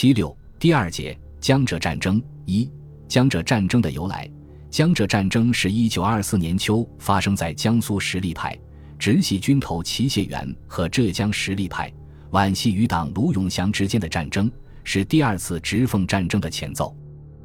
[0.00, 2.66] 七六第二节江浙战争一
[3.06, 4.26] 江浙战争的由来。
[4.70, 8.58] 江浙战争是一九二四年秋发生在江苏实力派
[8.98, 11.92] 直系军头齐燮元和浙江实力派
[12.30, 14.50] 皖系余党卢永祥之间的战争，
[14.84, 16.96] 是第二次直奉战争的前奏。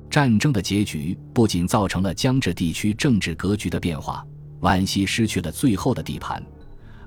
[0.09, 4.25] 战争的结局不仅造成了江浙地区政治格局的变化，
[4.61, 6.41] 皖系失去了最后的地盘，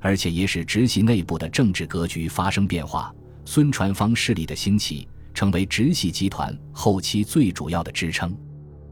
[0.02, 3.10] 而且也使直系内部的政治格局发生变化。
[3.46, 5.08] 孙传芳势力的兴起，
[5.38, 8.36] 成为直系集团后期最主要的支撑。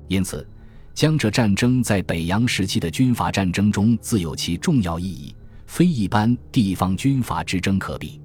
[0.06, 0.48] 因此。
[0.95, 5.34] 江浙战争在北洋时期的军阀战争中自有其重要意义，
[5.66, 8.19] 非一般地方军阀之争可比。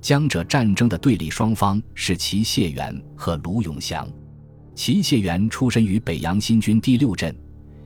[0.00, 4.10] 江浙战争的对立双方是齐燮元和卢永祥。
[4.74, 7.32] 齐燮元出身于北洋新军第六镇，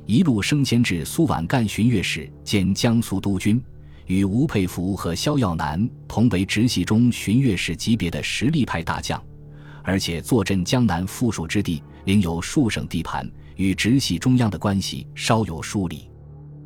[0.07, 3.63] 一路升迁至苏皖赣巡阅使兼江苏督军，
[4.07, 9.23] 与吴佩孚和萧耀南同为直系中巡阅使级别的实力派大将，
[9.85, 13.31] 而且坐镇江南富庶之地，领有数省地盘。
[13.57, 16.09] 与直系中央的关系稍有疏离。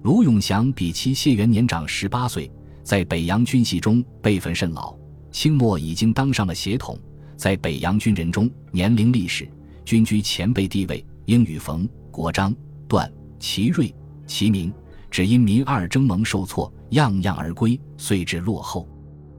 [0.02, 2.50] 卢永祥比其谢元年长十八岁，
[2.82, 4.96] 在北洋军系中辈分甚老，
[5.32, 6.98] 清末已经当上了协统，
[7.36, 9.48] 在北洋军人中年龄历史
[9.84, 11.04] 均居前辈地位。
[11.26, 12.54] 应与冯、国璋、
[12.86, 13.92] 段、齐瑞、
[14.28, 14.72] 齐明，
[15.10, 18.88] 只因民二争盟受挫，样样而归，遂至落后。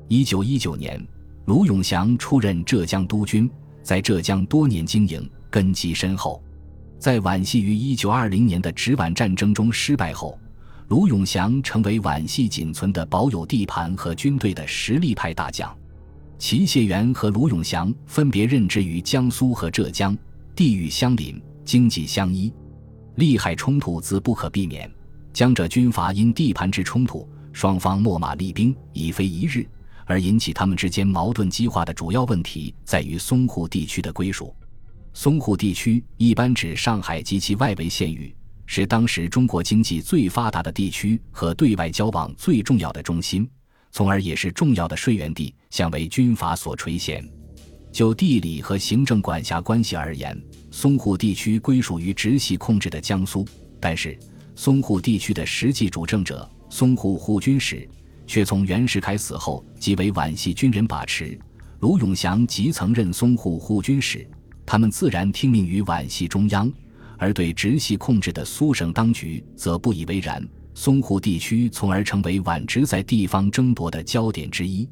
[0.09, 1.02] 一九一九年，
[1.45, 3.50] 卢永祥出任浙江督军，
[3.88, 6.43] 在浙江多年经营，根基深厚。
[6.99, 10.38] 在皖系于一九二零年的直皖战争中失败后，
[10.89, 15.73] 卢永祥成为皖系仅存的保有地盘和军队的实力派大将。
[16.38, 20.17] 齐燮元和卢永祥分别任职于江苏和浙江，
[20.53, 22.52] 地域相邻，经济相依，
[23.15, 24.91] 利害冲突自不可避免。
[25.31, 29.65] 江浙军阀因地盘之冲突，双方秣马厉兵已非一日，
[30.08, 34.55] 而引起他们之间矛盾激化的主要问题在于淞沪地区的归属。
[35.14, 38.33] 淞沪地区一般指上海及其外围县域，
[38.66, 43.48] 是当时中国经济最发达的地区和对外交往最重要的中心，
[43.92, 47.23] 从而也是重要的税源地，向为军阀所垂涎。
[47.92, 50.39] 就地理和行政管辖关系而言，
[50.71, 53.43] 淞沪地区归属于直系控制的江苏，
[53.80, 54.17] 但是
[54.55, 57.89] 淞沪地区的实际主政者淞沪护军使
[58.27, 61.39] 却从袁世凯死后即为皖系军人把持。
[61.80, 64.27] 卢永祥即曾任淞沪护军使。
[64.65, 66.71] 他们自然听命于皖系中央，
[67.17, 70.45] 而对直系控制的苏省当局则不以为然。
[70.76, 74.88] 淞沪地区从而成为皖直在地方争夺的焦点之一。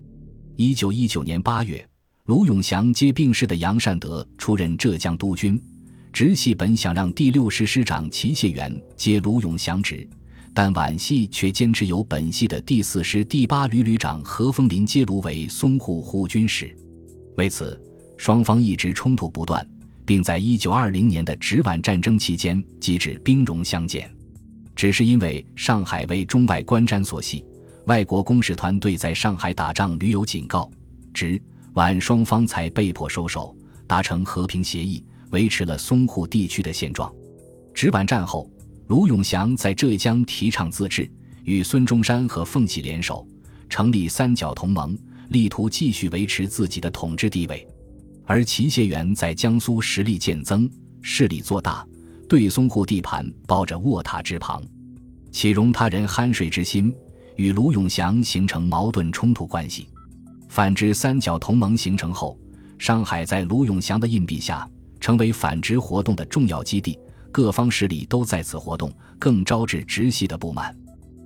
[0.55, 1.85] 一九一九年八月，
[2.25, 5.61] 卢永祥接病逝的杨善德出任浙江督军，
[6.13, 10.07] 直系本想让第六师师长齐燮元接卢永祥职，
[10.55, 16.75] 但皖系却坚持由本系的第四师第八旅旅长何风林接卢为淞沪护军使。
[17.37, 17.79] 为此。
[18.17, 19.67] 双方一直冲突不断，
[20.05, 24.09] 并在一九二零年的直皖战争期间机制兵戎相见。
[24.73, 27.43] 只是因为上海为中外观瞻所系，
[27.87, 30.71] 外国公使团队在上海打仗屡有警告，
[31.13, 31.37] 直
[31.73, 33.53] 皖双方才被迫收手，
[33.85, 37.13] 达成和平协议，维持了淞沪地区的现状。
[37.73, 38.49] 直皖战后，
[38.87, 41.09] 卢永祥在浙江提倡自治，
[41.43, 43.27] 与孙中山和奉系联手，
[43.67, 44.95] 成立三角同盟，
[45.29, 47.67] 力图继续维持自己的统治地位。
[48.25, 50.69] 而齐燮元在江苏实力渐增，
[51.01, 51.83] 势力做大，
[52.29, 54.61] 对淞沪地盘抱着卧榻之旁，
[55.31, 56.93] 岂容他人酣睡之心，
[57.37, 59.89] 与卢永祥形成矛盾冲突关系。
[60.47, 62.37] 反之，三角同盟形成后，
[62.77, 64.69] 上海在卢永祥的印笔下，
[64.99, 66.97] 成为反直活动的重要基地，
[67.35, 70.73] 各方势力都在此活动，更招致直系的不满。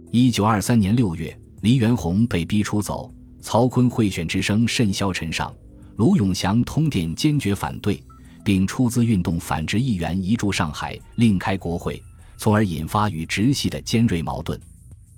[0.09, 5.53] 一九二三年六月，黎元洪被逼出走，曹锟贿选之声甚嚣尘上。
[5.97, 8.03] 卢永祥通电坚决反对，
[8.44, 12.02] 并出资运动反直议员移驻上海，另开国会，
[12.38, 14.59] 从而引发与直系的尖锐矛盾。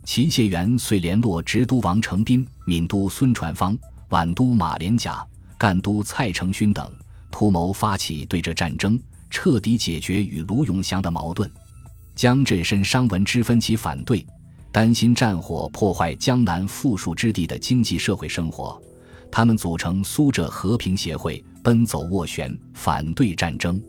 [0.04, 3.78] 齐燮元遂联络直督王承斌、闽都孙传芳、
[4.10, 5.26] 皖都马连甲、
[5.58, 6.92] 赣都蔡成勋等，
[7.32, 9.00] 图谋发起对浙战争，
[9.32, 11.50] 彻底解决与卢永祥的矛盾。
[12.14, 14.24] 江浙深商闻之分其反对，
[14.72, 18.80] 担心战火破坏江南富庶之地的经济社会生活。
[19.32, 23.82] 他们组成苏浙和平协会，奔走斡旋，反对战争。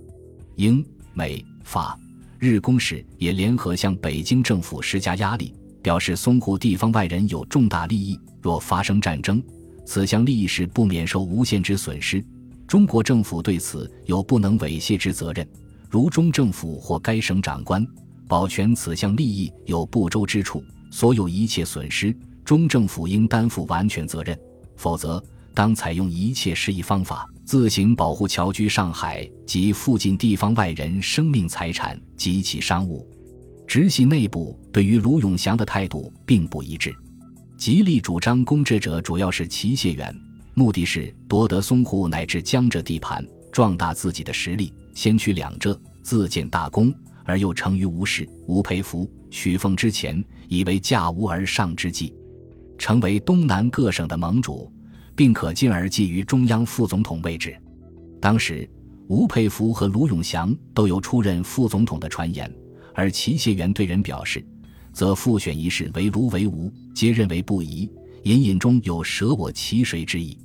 [0.55, 1.99] 英、美、法、
[2.39, 5.53] 日公使也联合向北京政府施加压力，
[5.83, 9.43] 表示淞沪地方外人有重大利益，若发生战争，
[9.85, 12.25] 此项利益是不免受无限之损失。
[12.73, 15.47] 中国政府对此有不能猥亵之责任。
[15.91, 17.87] 如中政府或该省长官
[18.27, 22.17] 保全此项利益有不周之处，所有一切损失，
[22.47, 24.35] 中政府应担负完全责任。
[24.75, 25.23] 否则，
[25.53, 33.07] 当采用一切适宜方法，自行保护侨居上海及附近地方外人生命财产及其商务。
[33.67, 36.91] 直系内部对于卢永祥的态度并不一致，
[37.59, 40.19] 极力主张攻浙者主要是齐燮元，
[40.55, 46.93] 目的是夺得淞沪乃至江浙地盘，壮大自己的实力，先取两浙，自建大功，
[47.25, 52.15] 而又成于吴氏、吴佩孚、许凤之前，以为驾吴而上之计，
[52.77, 54.71] 成为东南各省的盟主，
[55.17, 57.57] 并可进而觊觎中央副总统位置。
[58.21, 58.69] 当时，
[59.09, 62.53] 吴佩孚和卢永祥都有出任副总统的传言。
[62.95, 64.45] 而齐燮元对人表示，
[64.93, 67.91] 则复选一事为卢为吴，皆认为不宜，
[68.25, 70.37] 隐隐中有舍我其谁之意。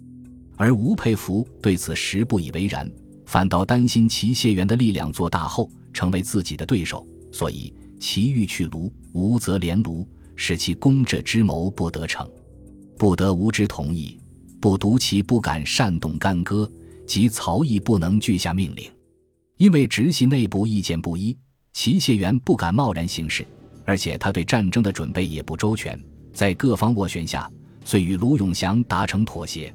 [0.57, 2.92] 而吴佩孚对此实不以为然，
[3.25, 10.06] 反倒担心齐燮元的力量做大后成为自己的对手，所以齐欲去卢，吴则连卢，
[10.36, 12.27] 使其攻者之谋不得成，
[12.98, 14.19] 不得吴之同意，
[14.59, 16.69] 不独其不敢擅动干戈，
[17.06, 18.92] 即曹毅不能拒下命令，
[19.57, 21.38] 因为直系内部意见不一。
[21.74, 23.45] 齐燮元不敢贸然行事，
[23.86, 26.00] 而且他对战争的准备也不周全，
[26.33, 27.48] 在各方斡旋下，
[27.86, 29.71] 遂与卢永祥达成妥协。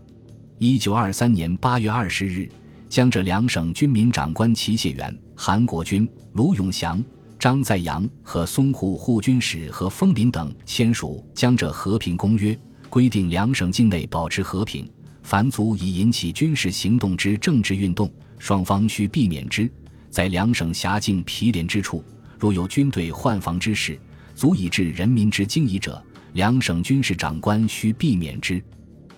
[0.64, 2.48] 一九二三年八月二十日，
[2.88, 7.04] 江浙两省军民长官齐燮元、韩国军、卢永祥、
[7.36, 12.54] 张在阳和淞沪护军使何丰林等签署《江浙和平公约》，
[12.88, 14.88] 规定两省境内保持和平，
[15.24, 18.08] 凡足以引起军事行动之政治运动，
[18.38, 19.68] 双方需避免之。
[20.10, 22.04] 在两省辖境毗连之处，
[22.38, 23.98] 若有军队换防之事，
[24.36, 26.00] 足以致人民之惊疑者，
[26.34, 28.62] 两省军事长官需避免之。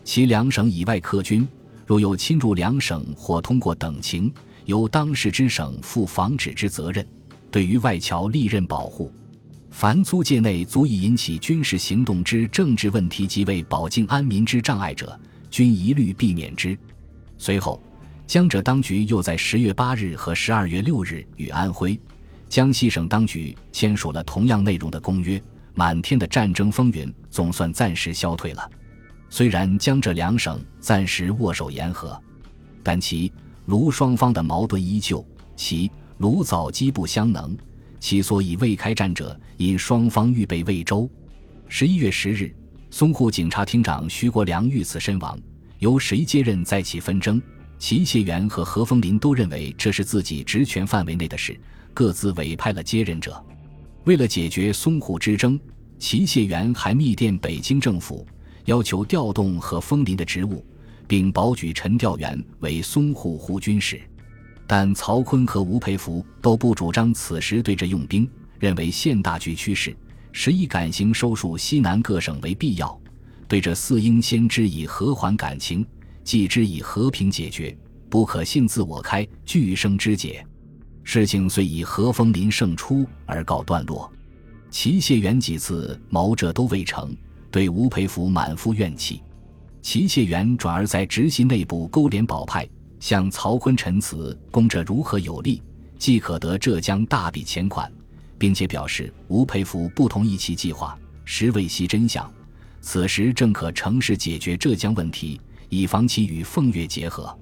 [0.04, 1.48] 其两省以外客军，
[1.86, 4.32] 若有侵入两省或通过等情，
[4.66, 7.04] 由当事之省负防止之责任。
[7.50, 9.10] 对于外侨利刃保护，
[9.70, 15.18] 凡租界内足以引起军事行动之政治问题及为保境安民之障碍者，
[15.50, 16.78] 均一律避免之。
[17.38, 17.82] 随后。
[18.26, 22.00] 江浙当局又在十月八日和十二月六日与安徽、
[22.48, 25.38] 江西省当局签署了同样内容的公约，
[25.74, 28.70] 满天的战争风云总算暂时消退了。
[29.28, 32.20] 虽然江浙两省暂时握手言和，
[32.82, 33.32] 但其
[33.66, 35.24] 卢双方的矛盾依旧。
[35.56, 37.56] 其卢早机不相能，
[38.00, 41.08] 其所以未开战者，因双方预备未周。
[41.68, 42.54] 十一月十日，
[42.90, 45.38] 淞沪警察厅长徐国良遇刺身亡，
[45.78, 47.40] 由谁接任再起纷争。
[47.78, 51.58] 齐燮元和何丰林都认为这是自己职权范围内的事，
[51.92, 53.44] 各自委派了接任者。
[54.04, 55.58] 为了解决淞沪之争，
[55.98, 58.26] 齐燮元还密电北京政府，
[58.64, 60.64] 要求调动何丰林的职务，
[61.06, 64.00] 并保举陈调元为淞沪护军使。
[64.66, 68.28] 但曹锟和吴佩孚都不主张此时对着用兵，
[68.58, 69.94] 认为现大局趋势，
[70.32, 72.98] 实以改行收束西南各省为必要。
[73.46, 75.86] 对着四应先知以和缓感情。
[76.24, 77.76] 继之以和平解决，
[78.08, 80.42] 不可信自我开，俱生之解。
[81.02, 84.10] 事情虽以何风林胜出而告段落，
[84.70, 87.14] 齐谢元几次谋者都未成，
[87.54, 89.22] 对吴佩孚满腹怨气。
[89.80, 92.68] 齐燮元转而在直系内部勾连保派，
[92.98, 95.62] 向曹锟陈词，攻者如何有利，
[95.96, 97.88] 即可得浙江大笔钱款，
[98.36, 102.28] 并且表示吴佩孚不同意其计划，实未悉真相。
[102.80, 105.40] 此时正可乘势解决浙江问题。
[105.70, 107.36] 以防其与奉岳结合。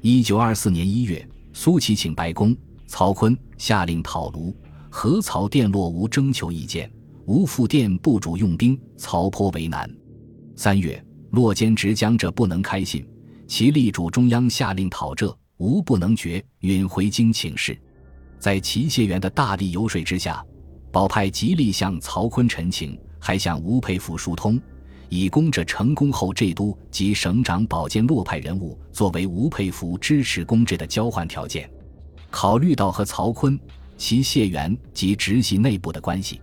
[0.00, 2.56] 一九二四年一月，苏齐请白宫，
[2.86, 4.56] 曹锟下令讨卢，
[4.88, 6.90] 何曹电落吴征求意见，
[7.28, 9.86] 吴复电不主用兵，曹颇为难。
[10.56, 13.06] 三月，洛坚直江者不能开信，
[13.46, 17.78] 其力主中央下令讨浙，吴不能决，允回京请示。
[18.38, 20.42] 在齐燮元的大力游说之下，
[20.90, 24.58] 保派极力向曹锟陈情，还向吴佩孚疏通。
[25.10, 31.70] 以攻者成功后，浙都及省长保荐洛派人物作为吴佩孚支持攻浙的交换条件。
[32.30, 33.58] 考虑到和曹锟、
[33.98, 36.40] 齐谢元及直系内部的关系，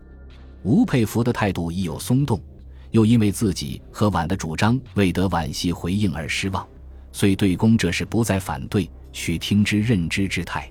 [0.66, 2.42] 吴佩孚的态度已有松动，
[2.90, 6.68] 又因为自己和皖的主张未得皖系回应而失望，
[7.12, 10.68] 遂对攻浙是不再反对，取听之任之之态。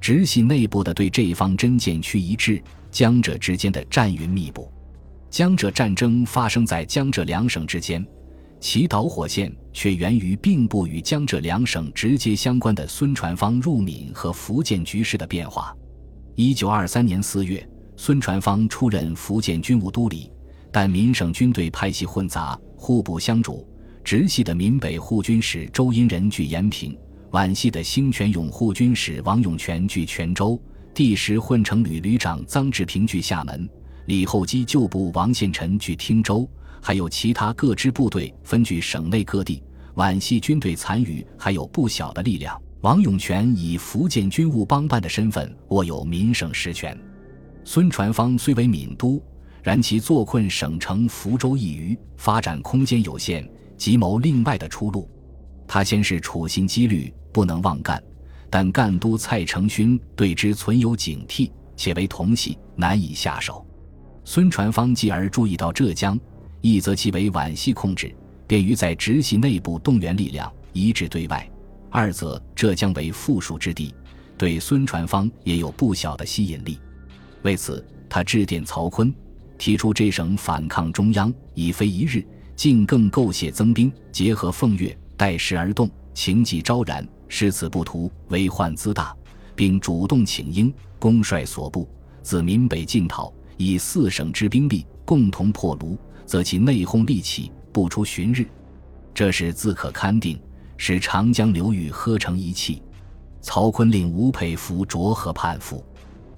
[0.00, 2.62] 直系内部的对这一方针渐趋一致，
[2.92, 4.70] 江浙之间的战云密布。
[5.30, 8.06] 江浙战争发生在江浙两省之间，
[8.60, 15.76] 其导火线却源于并不与江浙两省直接相关的孙传芳入闽和福建局势的变化。
[16.36, 20.30] 一九二三年四月，孙传芳出任福建军务都理，
[20.72, 23.66] 但闽省军队派系混杂，互不相主。
[24.02, 26.94] 直系的闽北护军使周荫人据延平，
[27.30, 30.60] 皖系的兴泉勇护军使王永全据泉州，
[30.92, 33.68] 第十混成旅旅长臧志平据厦门。
[34.06, 36.46] 李厚基旧部王献臣据汀州，
[36.82, 39.62] 还有其他各支部队分据省内各地。
[39.94, 42.60] 皖系军队残余还有不小的力量。
[42.82, 46.94] 王永泉以福建军务帮办的身份握有民省实权。
[47.64, 49.22] 孙传芳虽为闽都，
[49.62, 55.08] 然其坐困省城福州一隅，发展空间有限，急谋另外的出路。
[55.66, 58.02] 他先是处心积虑，不能妄干，
[58.50, 63.66] 但赣督蔡成勋对之存有警惕，且为同系，难以下手。
[64.24, 66.20] 孙传芳继而注意到浙江，
[66.60, 68.14] 一则其为皖系控制，
[68.46, 71.50] 便于在直系内部动员力量，一致对外。
[71.90, 73.94] 二则浙江为富庶之地，
[74.36, 76.78] 对孙传芳也有不小的吸引力。
[77.44, 79.12] 为此，他致电曹锟，
[79.58, 89.14] 提出这省反抗中央已非一日，竟更构械增兵，结合奉粤，待时而动，情急昭然，失此不图，为患资大，
[89.54, 91.86] 并主动请缨，攻率所部
[92.22, 98.46] 自闽北进讨，以四省之兵力共同破卢，则其内讧力起，不出旬日，
[99.12, 100.40] 这是自可勘定。
[100.76, 102.82] 使长江流域喝成一气。
[103.40, 105.84] 曹锟令吴佩孚着河叛服，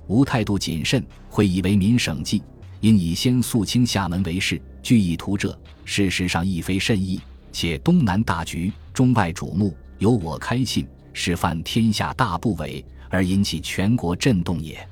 [0.07, 2.43] 吴态度谨慎，会以为民省计，
[2.81, 7.21] 应以先肃清厦门为事，据以图者，事实上亦非甚易。
[7.53, 14.87] 且东南大局，中外瞩目，由我开信，是犯天下大不韪，而引起全国震动也。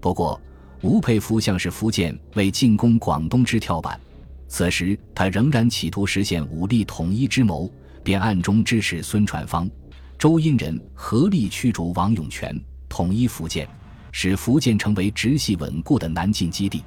[0.00, 0.40] 不过，
[0.82, 4.00] 吴佩孚像是福建为进攻广东之跳板，
[4.48, 7.70] 此时他仍然企图实现武力统一之谋。
[8.00, 9.68] 便暗中支持孙传芳、
[10.16, 13.68] 周荫人合力驱逐王永泉，统一福建，
[14.12, 16.82] 使福建成为直系稳固的南进基地。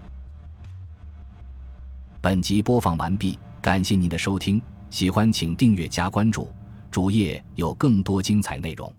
[2.20, 6.48] 本集播放完毕，感谢您的收听，喜欢请订阅加关注，
[6.92, 8.94] 主页有更多精彩内容。